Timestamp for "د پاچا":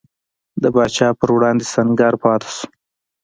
0.61-1.07